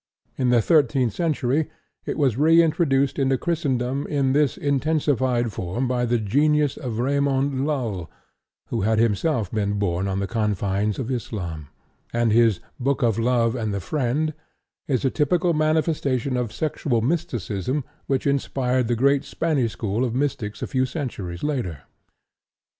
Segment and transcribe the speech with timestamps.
[0.35, 1.69] In the thirteenth century
[2.07, 8.09] it was reintroduced into Christendom in this intensified form by the genius of Raymond Lull
[8.69, 11.67] who had himself been born on the confines of Islam,
[12.11, 14.33] and his "Book of the Lover and the Friend"
[14.87, 20.63] is a typical manifestation of sexual mysticism which inspired the great Spanish school of mystics
[20.63, 21.83] a few centuries later.